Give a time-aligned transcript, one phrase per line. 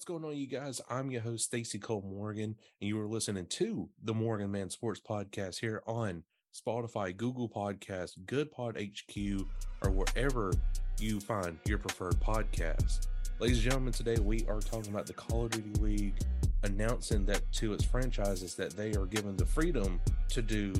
[0.00, 0.80] What's going on, you guys?
[0.88, 4.98] I'm your host, Stacy Cole Morgan, and you are listening to the Morgan Man Sports
[4.98, 6.22] Podcast here on
[6.54, 9.44] Spotify, Google Podcasts, Good Pod HQ,
[9.82, 10.54] or wherever
[10.98, 13.08] you find your preferred podcast.
[13.40, 16.14] Ladies and gentlemen, today we are talking about the Call of Duty League
[16.62, 20.72] announcing that to its franchises that they are given the freedom to do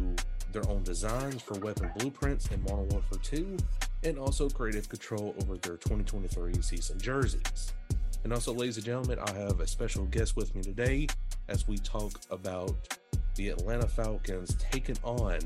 [0.50, 3.58] their own designs for weapon blueprints in Modern Warfare 2
[4.02, 7.74] and also creative control over their 2023 season jerseys.
[8.22, 11.06] And also, ladies and gentlemen, I have a special guest with me today
[11.48, 12.98] as we talk about
[13.34, 15.38] the Atlanta Falcons taking on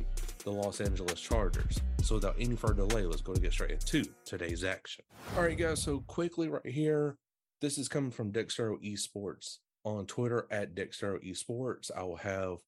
[0.43, 1.81] the Los Angeles Chargers.
[2.03, 5.05] So, without any further delay, let's go to get straight into today's action.
[5.37, 5.83] All right, guys.
[5.83, 7.17] So, quickly, right here,
[7.61, 11.93] this is coming from Dextero Esports on Twitter at Dextero Esports.
[11.97, 12.59] I will have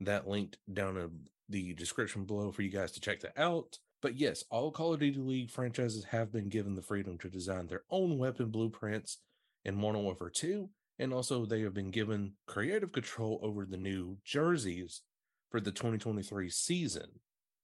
[0.00, 1.10] that linked down in
[1.48, 3.78] the description below for you guys to check that out.
[4.00, 7.66] But yes, all Call of Duty League franchises have been given the freedom to design
[7.66, 9.18] their own weapon blueprints
[9.66, 14.16] in Modern Warfare 2, and also they have been given creative control over the new
[14.24, 15.02] jerseys
[15.50, 17.06] for the 2023 season.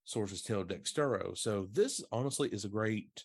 [0.04, 1.38] Sources tell Dextero.
[1.38, 3.24] So this honestly is a great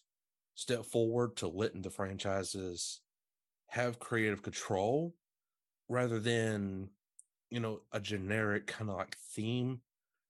[0.53, 3.01] step forward to letting the franchises
[3.69, 5.15] have creative control
[5.89, 6.89] rather than
[7.49, 9.81] you know a generic kind of like theme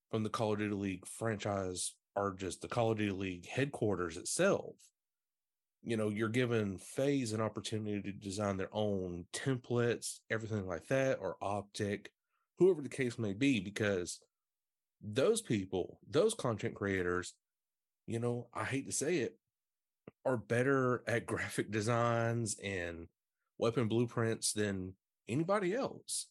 [0.10, 4.16] from the Call of Duty League franchise or just the Call of Duty League headquarters
[4.16, 4.76] itself
[5.88, 11.18] you know, you're giving FaZe an opportunity to design their own templates, everything like that,
[11.22, 12.08] or OpTic,
[12.60, 14.20] whoever the case may be, because
[15.02, 17.36] those people, those content creators,
[18.06, 19.38] you know, I hate to say it,
[20.26, 23.08] are better at graphic designs and
[23.58, 24.92] weapon blueprints than
[25.30, 26.26] anybody else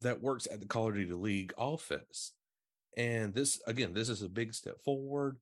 [0.00, 2.32] that works at the Call of Duty League office.
[2.96, 5.36] And this, again, this is a big step forward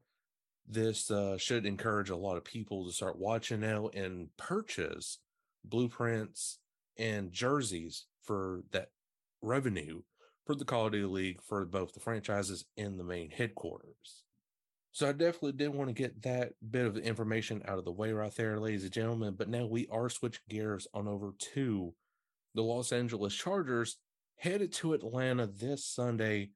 [0.66, 5.19] this uh, should encourage a lot of people to start watching now and purchase
[5.64, 6.58] blueprints
[6.97, 8.88] and jerseys for that
[9.42, 10.03] revenue
[10.47, 14.24] for the Call of Duty League for both the franchises and the main headquarters.
[14.92, 18.12] So I definitely did want to get that bit of information out of the way
[18.12, 19.34] right there, ladies and gentlemen.
[19.36, 21.94] But now we are switching gears on over to
[22.54, 23.97] the Los Angeles Chargers
[24.36, 26.50] headed to Atlanta this Sunday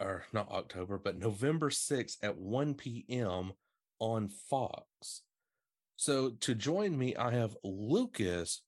[0.00, 3.52] or not October, but November 6th at 1 p.m.
[3.98, 5.22] on Fox.
[5.96, 8.62] So to join me, I have Lucas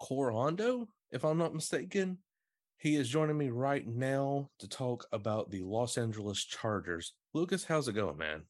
[0.00, 2.18] Corondo, if I'm not mistaken.
[2.76, 7.14] He is joining me right now to talk about the Los Angeles Chargers.
[7.32, 8.42] Lucas, how's it going, man?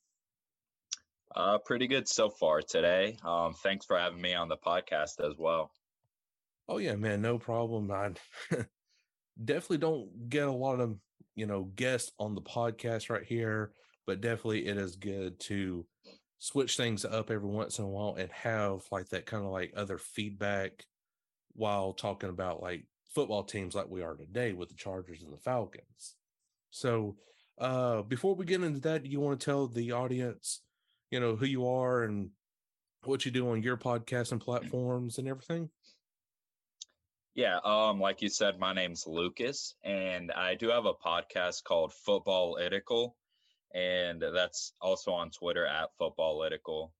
[1.35, 3.17] Uh, pretty good so far today.
[3.25, 5.71] Um, thanks for having me on the podcast as well.
[6.69, 7.91] Oh yeah, man, no problem.
[7.91, 8.13] I
[9.45, 10.97] definitely don't get a lot of
[11.35, 13.73] you know guests on the podcast right here
[14.07, 15.87] but definitely it is good to
[16.39, 19.73] switch things up every once in a while and have like that kind of like
[19.77, 20.85] other feedback
[21.55, 22.85] while talking about like
[23.15, 26.17] football teams like we are today with the chargers and the falcons.
[26.71, 27.17] So
[27.59, 30.61] uh before we get into that you want to tell the audience
[31.13, 32.31] you know who you are and
[33.05, 35.71] what you do on your podcast and platforms and everything
[37.35, 41.93] yeah, um, like you said, my name's Lucas, and I do have a podcast called
[42.07, 43.13] Footballytical,
[43.75, 46.91] and that's also on Twitter at Footballytical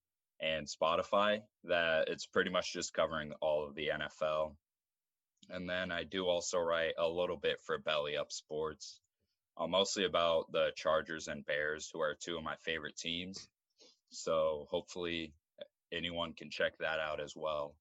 [0.41, 1.43] and Spotify.
[1.63, 4.57] That it's pretty much just covering all of the NFL.
[5.51, 9.01] And then I do also write a little bit for Belly Up Sports,
[9.57, 13.49] uh, mostly about the Chargers and Bears, who are two of my favorite teams.
[14.11, 15.33] So hopefully
[15.93, 17.77] anyone can check that out as well.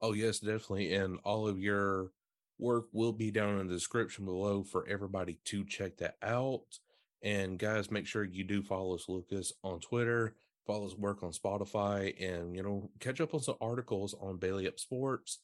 [0.00, 0.94] Oh, yes, definitely.
[0.94, 2.10] And all of your
[2.58, 6.78] work will be down in the description below for everybody to check that out.
[7.22, 10.34] And guys, make sure you do follow us, Lucas, on Twitter,
[10.66, 14.68] follow his work on Spotify, and you know, catch up on some articles on Belly
[14.68, 15.40] Up Sports.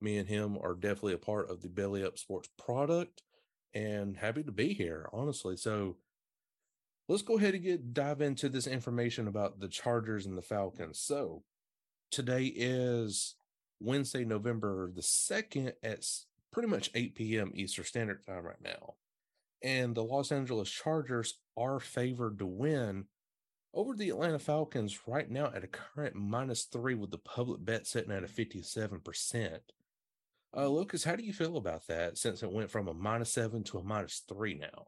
[0.00, 3.22] Me and him are definitely a part of the Belly Up Sports product
[3.72, 5.56] and happy to be here, honestly.
[5.56, 5.96] So
[7.08, 10.98] let's go ahead and get dive into this information about the Chargers and the Falcons.
[10.98, 11.44] So
[12.10, 13.36] today is
[13.82, 16.06] Wednesday, November the 2nd at
[16.52, 17.52] pretty much 8 p.m.
[17.54, 18.94] Eastern Standard Time right now.
[19.62, 23.06] And the Los Angeles Chargers are favored to win
[23.74, 27.86] over the Atlanta Falcons right now at a current minus three with the public bet
[27.86, 29.58] sitting at a 57%.
[30.54, 33.64] Uh, Lucas, how do you feel about that since it went from a minus seven
[33.64, 34.86] to a minus three now?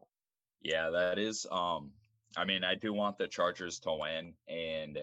[0.61, 1.47] Yeah, that is.
[1.51, 1.91] Um,
[2.37, 4.99] I mean, I do want the Chargers to win, and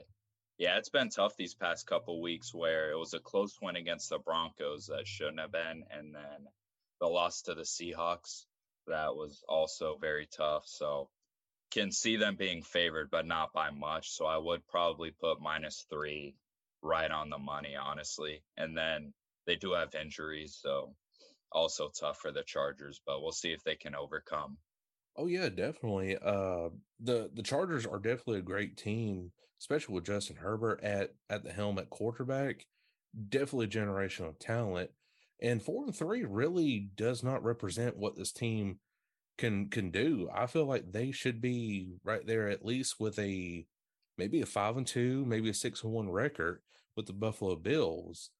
[0.62, 4.10] yeah, it's been tough these past couple weeks where it was a close win against
[4.10, 6.46] the Broncos that shouldn't have been, and then
[7.00, 8.44] the loss to the Seahawks
[8.86, 10.62] that was also very tough.
[10.66, 11.10] So
[11.72, 14.10] can see them being favored, but not by much.
[14.12, 16.36] So I would probably put minus three
[16.80, 18.44] right on the money, honestly.
[18.56, 19.12] And then
[19.48, 20.94] they do have injuries, so
[21.50, 24.58] also tough for the Chargers, but we'll see if they can overcome.
[25.16, 26.18] Oh yeah, definitely.
[26.18, 26.68] Uh
[27.00, 29.32] the the Chargers are definitely a great team,
[29.62, 32.66] especially with Justin Herbert at at the helm at quarterback.
[33.28, 34.90] Definitely a generational talent.
[35.40, 38.80] And four and three really does not represent what this team
[39.38, 40.28] can can do.
[40.34, 43.64] I feel like they should be right there at least with a
[44.18, 46.60] maybe a five and two, maybe a six and one record
[46.96, 48.30] with the Buffalo Bills.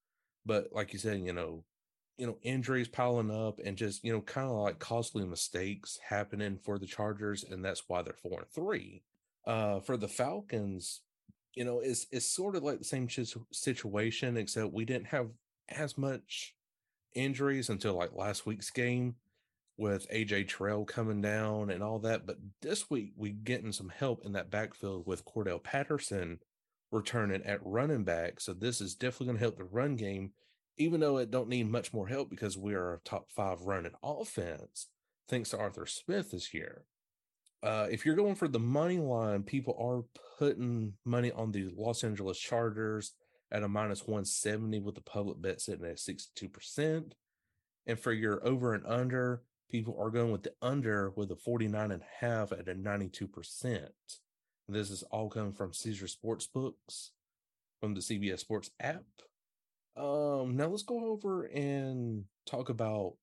[0.45, 1.65] But like you said, you know,
[2.19, 6.59] you know, injuries piling up and just, you know, kind of like costly mistakes happening
[6.59, 9.03] for the Chargers, and that's why they're four and three.
[9.47, 11.01] Uh for the Falcons,
[11.55, 13.09] you know, it's it's sort of like the same
[13.53, 15.29] situation, except we didn't have
[15.69, 16.55] as much
[17.15, 19.17] injuries until like last week's game
[19.77, 22.27] with AJ Terrell coming down and all that.
[22.27, 26.39] But this week we getting some help in that backfield with Cordell Patterson
[26.91, 28.41] returning at running back.
[28.41, 30.33] So this is definitely going to help the run game,
[30.77, 33.95] even though it don't need much more help because we are a top five running
[34.03, 34.89] offense,
[35.29, 36.85] thanks to Arthur Smith this year.
[37.63, 40.03] Uh, if you're going for the money line, people are
[40.39, 43.13] putting money on the Los Angeles Chargers
[43.53, 47.13] at a minus 170 with the public bet sitting at 62%.
[47.87, 51.91] And for your over and under, people are going with the under with a 49
[51.93, 53.89] and a half at a 92%.
[54.69, 57.13] This is all coming from Caesar Sports Books
[57.81, 59.05] from the CBS Sports app.
[59.97, 63.17] Um, now let's go over and talk about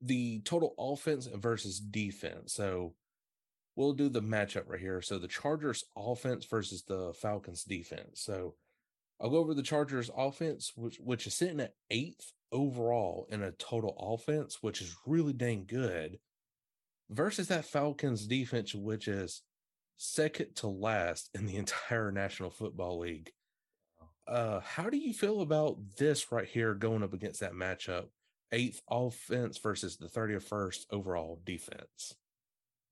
[0.00, 2.54] the total offense versus defense.
[2.54, 2.94] So
[3.78, 5.00] we'll do the matchup right here.
[5.00, 8.20] So the Chargers offense versus the Falcons defense.
[8.20, 8.56] So
[9.20, 13.52] I'll go over the Chargers offense, which which is sitting at eighth overall in a
[13.52, 16.18] total offense, which is really dang good,
[17.08, 19.42] versus that Falcons defense, which is
[19.96, 23.30] second to last in the entire National Football League.
[24.26, 28.06] Uh, how do you feel about this right here going up against that matchup?
[28.50, 32.14] Eighth offense versus the 31st overall defense.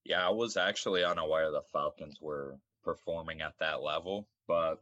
[0.08, 4.76] Yeah, I was actually unaware the Falcons were performing at that level, but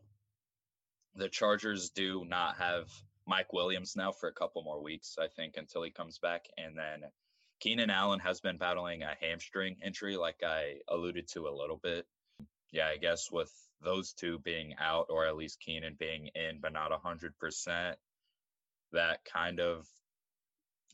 [1.17, 2.91] the Chargers do not have
[3.27, 6.45] Mike Williams now for a couple more weeks, I think, until he comes back.
[6.59, 7.09] And then
[7.61, 12.07] Keenan Allen has been battling a hamstring injury, like I alluded to a little bit.
[12.71, 13.51] Yeah, I guess with
[13.83, 17.95] those two being out, or at least Keenan being in, but not 100%,
[18.93, 19.87] that kind of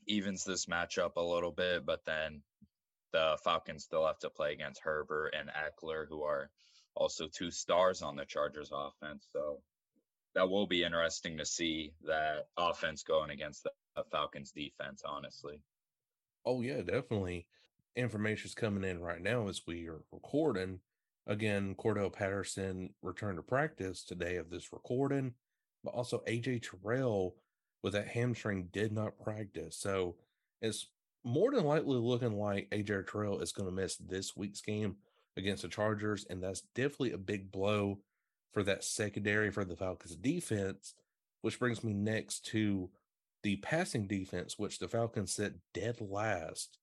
[0.07, 1.85] evens this matchup a little bit.
[1.85, 2.43] But then
[3.13, 6.51] the Falcons still have to play against Herbert and Ekeler, who are
[6.95, 9.27] also two stars on the Chargers offense.
[9.33, 9.61] So
[10.35, 15.61] that will be interesting to see that offense going against the Falcons defense, honestly.
[16.47, 17.47] Oh, yeah, definitely.
[17.97, 20.81] Information's coming in right now as we are recording.
[21.27, 25.35] Again, Cordell Patterson returned to practice today of this recording,
[25.85, 27.37] but also AJ Terrell
[27.83, 29.77] with that hamstring did not practice.
[29.77, 30.17] So
[30.63, 30.89] it's
[31.25, 34.97] more than likely looking like AJ Terrell is going to miss this week's game
[35.37, 37.99] against the Chargers, and that's definitely a big blow
[38.53, 40.95] for that secondary for the Falcons defense,
[41.43, 42.91] which brings me next to
[43.43, 46.79] the passing defense, which the Falcons set dead last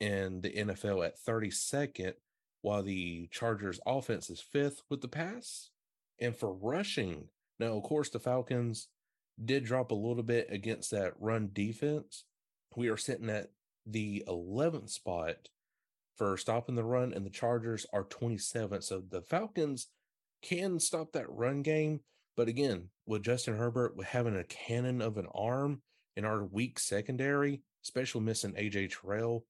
[0.00, 2.14] in the NFL at 32nd,
[2.62, 5.70] while the Chargers offense is fifth with the pass.
[6.20, 8.88] And for rushing, now, of course, the Falcons
[9.42, 12.24] did drop a little bit against that run defense.
[12.76, 13.50] We are sitting at
[13.86, 15.48] the 11th spot
[16.16, 18.84] for stopping the run, and the Chargers are 27th.
[18.84, 19.88] So the Falcons
[20.42, 22.00] can stop that run game.
[22.36, 25.82] But again, with Justin Herbert having a cannon of an arm
[26.16, 29.44] in our weak secondary, especially missing AJ Terrell,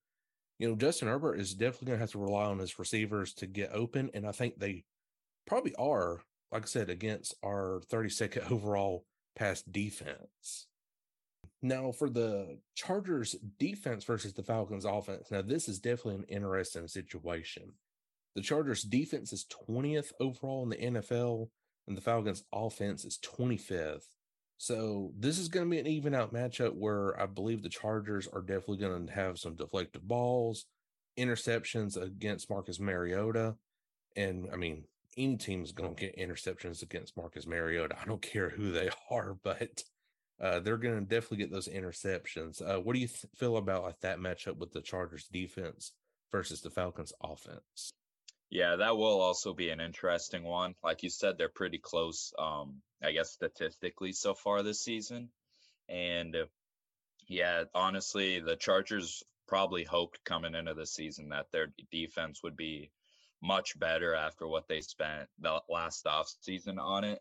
[0.59, 3.47] you know, Justin Herbert is definitely going to have to rely on his receivers to
[3.47, 4.11] get open.
[4.15, 4.85] And I think they
[5.47, 6.21] probably are,
[6.51, 10.69] like I said, against our 32nd overall pass defense.
[11.63, 16.89] Now, for the Chargers defense versus the Falcons offense, now this is definitely an interesting
[16.89, 17.73] situation.
[18.35, 21.51] The Chargers defense is 20th overall in the NFL,
[21.87, 24.07] and the Falcons offense is 25th.
[24.59, 28.29] So this is going to be an even out matchup where I believe the Chargers
[28.33, 30.67] are definitely going to have some deflected balls,
[31.19, 33.57] interceptions against Marcus Mariota.
[34.17, 34.85] And I mean,
[35.17, 37.97] any team is going to get interceptions against Marcus Mariota.
[38.01, 39.83] I don't care who they are, but
[40.43, 42.61] uh, they're going to definitely get those interceptions.
[42.61, 45.93] Uh, what do you th- feel about like that matchup with the Chargers defense
[46.33, 47.93] versus the Falcons offense?
[48.51, 50.75] Yeah, that will also be an interesting one.
[50.83, 55.31] Like you said, they're pretty close, um, I guess, statistically so far this season.
[55.89, 56.47] And uh,
[57.29, 62.91] yeah, honestly, the Chargers probably hoped coming into the season that their defense would be
[63.43, 67.21] much better after what they spent the last offseason on it.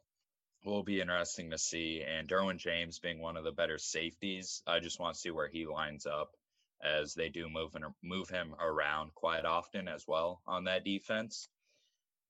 [0.63, 2.03] Will be interesting to see.
[2.03, 5.48] And Derwin James being one of the better safeties, I just want to see where
[5.48, 6.36] he lines up
[6.84, 11.50] as they do move and move him around quite often as well on that defense.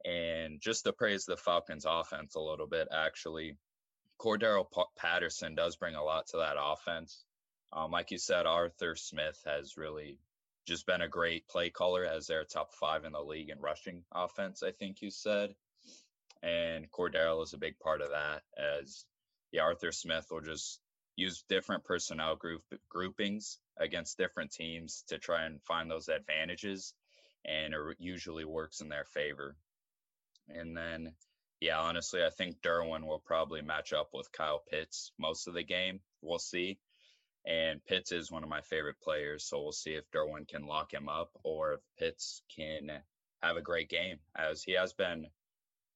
[0.06, 3.58] And just to praise the Falcons offense a little bit, actually,
[4.20, 7.24] Cordarrelle Patterson does bring a lot to that offense.
[7.74, 10.20] Um, like you said, Arthur Smith has really
[10.68, 14.04] just been a great play caller as their top five in the league in rushing
[14.14, 15.56] offense, I think you said.
[16.44, 19.06] And Cordarrelle is a big part of that as
[19.52, 20.80] yeah, Arthur Smith will just
[21.16, 26.94] use different personnel group groupings against different teams to try and find those advantages
[27.46, 29.56] and it usually works in their favor.
[30.48, 31.14] And then
[31.62, 35.64] yeah, honestly, I think Derwin will probably match up with Kyle Pitts most of the
[35.64, 36.00] game.
[36.22, 36.80] We'll see.
[37.46, 40.92] And Pitts is one of my favorite players, so we'll see if Derwin can lock
[40.92, 42.92] him up or if Pitts can
[43.42, 45.28] have a great game, as he has been.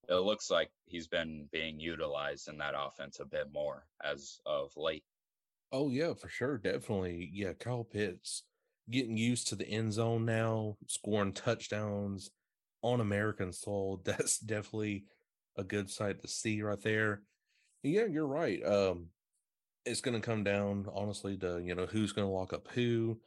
[0.09, 4.71] It looks like he's been being utilized in that offense a bit more as of
[4.77, 5.03] late.
[5.71, 7.29] Oh yeah, for sure, definitely.
[7.33, 8.43] Yeah, Kyle Pitts
[8.89, 12.29] getting used to the end zone now, scoring touchdowns
[12.81, 14.01] on American soil.
[14.05, 15.05] That's definitely
[15.57, 17.21] a good sight to see right there.
[17.83, 18.63] Yeah, you're right.
[18.63, 19.07] Um,
[19.85, 23.19] it's going to come down honestly to you know who's going to lock up who,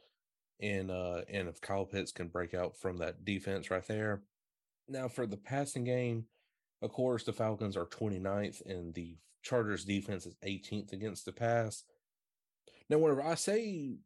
[0.59, 4.21] and uh, and if Kyle Pitts can break out from that defense right there.
[4.87, 6.25] Now for the passing game,
[6.81, 11.83] of course the Falcons are 29th and the Chargers defense is 18th against the pass.
[12.89, 13.97] Now whenever I say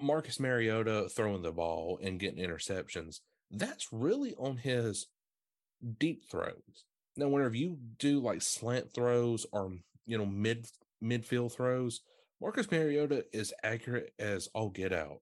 [0.00, 5.06] Marcus Mariota throwing the ball and getting interceptions, that's really on his
[5.98, 6.84] deep throws.
[7.16, 9.72] Now, whenever you do like slant throws or
[10.06, 10.66] you know mid
[11.02, 12.00] midfield throws,
[12.40, 15.20] Marcus Mariota is accurate as all get out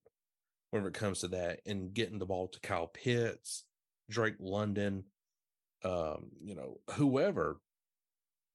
[0.71, 3.65] whenever it comes to that and getting the ball to Kyle Pitts,
[4.09, 5.05] Drake London,
[5.85, 7.61] um, you know, whoever.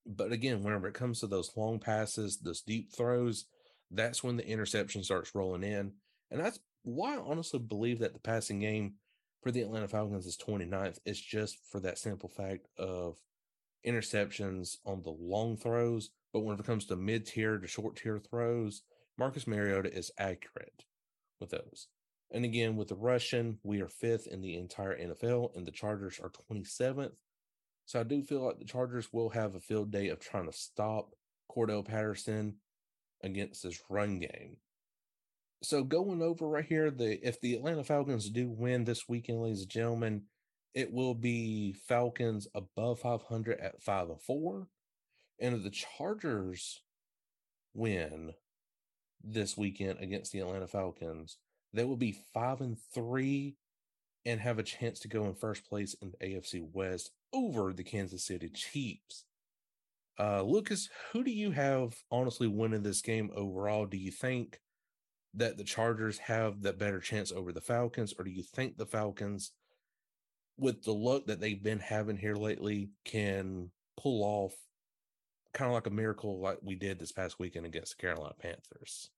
[0.06, 3.46] But again, whenever it comes to those long passes, those deep throws,
[3.90, 5.94] that's when the interception starts rolling in.
[6.30, 8.96] And that's why I honestly believe that the passing game
[9.42, 11.00] for the Atlanta Falcons is 29th.
[11.06, 13.18] It's just for that simple fact of
[13.86, 18.20] interceptions on the long throws but when it comes to mid tier to short tier
[18.20, 18.82] throws,
[19.18, 20.84] Marcus Mariota is accurate
[21.40, 21.88] with those.
[22.36, 26.20] And again, with the Russian, we are fifth in the entire NFL, and the Chargers
[26.20, 27.14] are 27th.
[27.86, 30.52] So I do feel like the Chargers will have a field day of trying to
[30.52, 31.16] stop
[31.50, 32.58] Cordell Patterson
[33.24, 34.58] against this run game.
[35.64, 39.62] So going over right here, the if the Atlanta Falcons do win this weekend, ladies
[39.62, 40.24] and gentlemen,
[40.74, 44.68] it will be Falcons above 500 at 5 and 4
[45.40, 46.82] and if the Chargers
[47.74, 48.34] win
[49.24, 51.38] this weekend against the Atlanta Falcons,
[51.76, 53.56] they will be five and three
[54.26, 57.84] and have a chance to go in first place in the AFC West over the
[57.84, 59.26] Kansas City Chiefs.
[60.20, 63.86] Uh, Lucas, who do you have honestly winning this game overall?
[63.86, 64.62] Do you think
[65.34, 68.86] that the Chargers have the better chance over the Falcons, or do you think the
[68.86, 69.52] Falcons,
[70.58, 74.54] with the luck that they've been having here lately, can pull off
[75.54, 79.10] kind of like a miracle like we did this past weekend against the Carolina Panthers.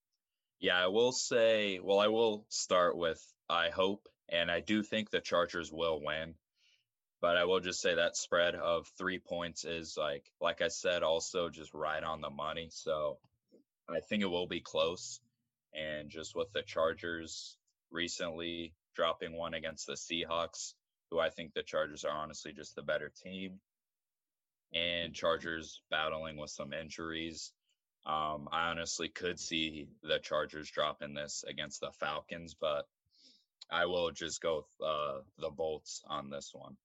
[0.60, 5.10] Yeah, I will say, well, I will start with I hope, and I do think
[5.10, 6.34] the Chargers will win.
[7.20, 11.02] But I will just say that spread of three points is like, like I said,
[11.02, 12.68] also just right on the money.
[12.70, 13.18] So
[13.88, 15.20] I think it will be close.
[15.74, 17.56] And just with the Chargers
[17.90, 20.74] recently dropping one against the Seahawks,
[21.10, 23.58] who I think the Chargers are honestly just the better team
[24.72, 27.52] and Chargers battling with some injuries.
[28.06, 32.86] Um, I honestly could see the Chargers dropping this against the Falcons, but
[33.70, 36.76] I will just go uh, the Bolts on this one.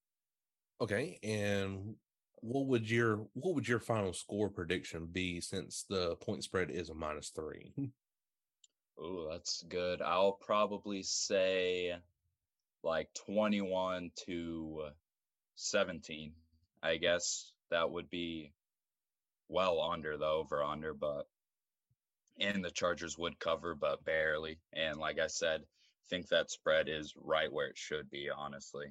[0.82, 1.96] Okay, and
[2.42, 6.90] what would your what would your final score prediction be since the point spread is
[6.90, 7.74] a minus three?
[8.96, 10.04] Oh, that's good.
[10.04, 11.96] I'll probably say
[12.84, 14.90] like twenty-one to
[15.56, 16.34] seventeen.
[16.84, 18.54] I guess that would be
[19.48, 21.28] well under the over under, but
[22.40, 24.58] and the Chargers would cover, but barely.
[24.74, 25.62] And like I said,
[26.10, 28.88] think that spread is right where it should be, honestly.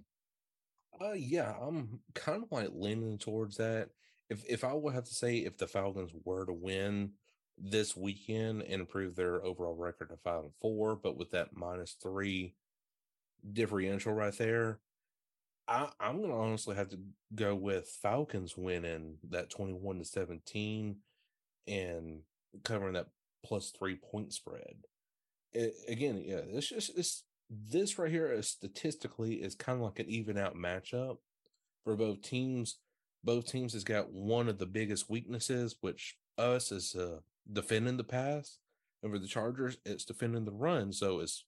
[1.01, 3.89] Uh, yeah, I'm kind of like leaning towards that.
[4.29, 7.13] If if I would have to say if the Falcons were to win
[7.59, 11.97] this weekend and improve their overall record to five and four, but with that minus
[12.03, 12.55] three
[13.53, 14.81] differential right there,
[15.73, 16.99] I, I'm gonna honestly have to
[17.35, 20.97] go with Falcons winning that 21 to 17
[21.67, 22.21] and
[22.63, 23.09] covering that
[23.43, 24.75] plus three point spread.
[25.55, 29.99] It, again, yeah, it's just it's this right here is statistically is kind of like
[29.99, 31.17] an even out matchup
[31.85, 32.77] for both teams.
[33.25, 38.05] Both teams has got one of the biggest weaknesses, which us is uh, defending the
[38.05, 38.59] pass,
[39.03, 40.93] and for the Chargers, it's defending the run.
[40.93, 41.45] So it's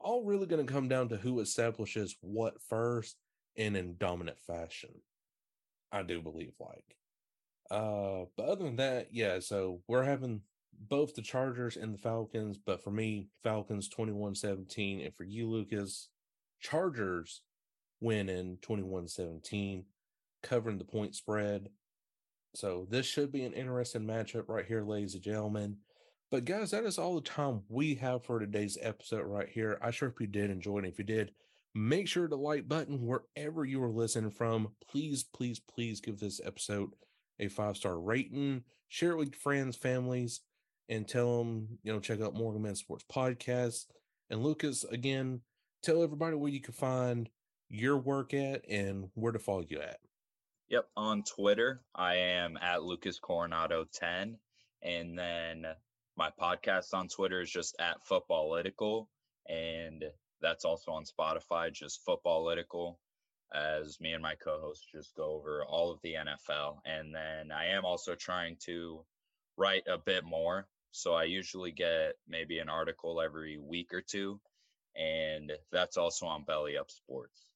[0.00, 3.16] all really going to come down to who establishes what first
[3.56, 4.90] in dominant fashion.
[5.92, 6.96] I do believe like.
[7.70, 9.40] Uh, but other than that, yeah.
[9.40, 10.42] So we're having
[10.78, 16.08] both the Chargers and the Falcons, but for me, Falcons 21-17, and for you, Lucas,
[16.60, 17.42] Chargers
[18.00, 19.84] winning 21-17,
[20.42, 21.70] covering the point spread.
[22.54, 25.76] So this should be an interesting matchup right here, ladies and gentlemen.
[26.30, 29.78] But guys, that is all the time we have for today's episode right here.
[29.80, 30.86] I sure hope you did enjoy it.
[30.86, 31.32] If you did,
[31.76, 34.68] make sure to like button wherever you are listening from.
[34.90, 36.90] Please, please, please give this episode
[37.38, 38.64] a five star rating.
[38.88, 40.40] Share it with friends, families,
[40.88, 43.86] and tell them, you know, check out Morgan Man Sports Podcast.
[44.30, 45.42] And Lucas, again,
[45.82, 47.28] tell everybody where you can find
[47.68, 49.98] your work at and where to follow you at.
[50.68, 50.88] Yep.
[50.96, 54.38] On Twitter, I am at Lucas Coronado 10.
[54.82, 55.66] And then
[56.16, 59.06] my podcast on Twitter is just at Footballytical.
[59.48, 60.04] And
[60.40, 62.96] that's also on Spotify, just Footballytical,
[63.54, 66.78] as me and my co host just go over all of the NFL.
[66.84, 69.04] And then I am also trying to
[69.56, 70.66] write a bit more.
[70.90, 74.40] So I usually get maybe an article every week or two.
[74.96, 77.50] And that's also on Belly Up Sports.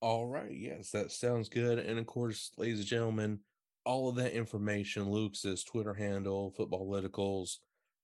[0.00, 0.52] All right.
[0.52, 1.78] Yes, that sounds good.
[1.78, 3.40] And of course, ladies and gentlemen,
[3.84, 7.58] all of that information, Luke's Twitter handle, Footballyticals,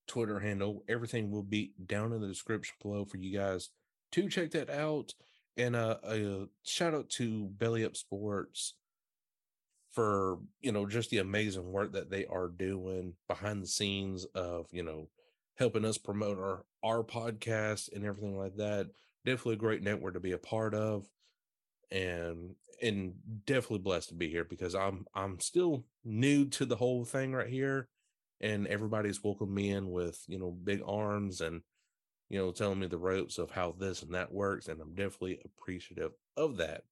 [0.07, 3.69] Twitter handle, everything will be down in the description below for you guys
[4.11, 5.13] to check that out.
[5.57, 8.75] And uh, a shout out to Belly Up Sports
[9.91, 14.67] for you know just the amazing work that they are doing behind the scenes of
[14.71, 15.09] you know
[15.55, 18.87] helping us promote our our podcast and everything like that.
[19.25, 21.05] Definitely a great network to be a part of,
[21.91, 23.13] and and
[23.45, 27.49] definitely blessed to be here because I'm I'm still new to the whole thing right
[27.49, 27.89] here,
[28.39, 31.61] and everybody's welcomed me in with you know big arms and
[32.29, 34.67] you know, telling me the ropes of how this and that works.
[34.67, 36.83] And I'm definitely appreciative of that.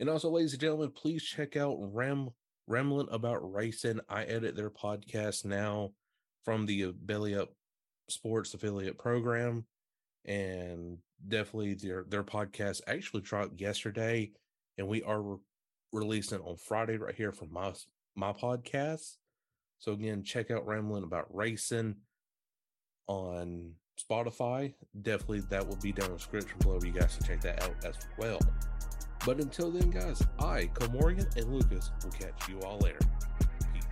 [0.00, 2.30] And also, ladies and gentlemen, please check out Ram
[2.66, 4.00] Rambling About Racing.
[4.08, 5.92] I edit their podcast now
[6.44, 7.50] from the Belly Up
[8.08, 9.66] Sports affiliate program.
[10.24, 14.32] And definitely their their podcast actually dropped yesterday.
[14.78, 15.38] And we are re-
[15.92, 17.72] releasing on Friday right here from my
[18.14, 19.16] my podcast.
[19.80, 21.96] So again, check out Rambling About Racing
[23.08, 27.24] on Spotify, definitely that will be down in the description below for you guys to
[27.24, 28.38] check that out as well.
[29.24, 32.98] But until then, guys, I, Cole Morgan, and Lucas will catch you all later.
[33.72, 33.84] Peace.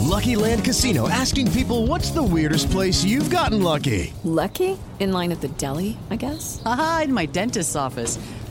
[0.00, 4.14] Lucky Land Casino asking people what's the weirdest place you've gotten lucky?
[4.24, 4.78] Lucky?
[5.00, 6.62] In line at the deli, I guess?
[6.64, 8.18] Aha, in my dentist's office.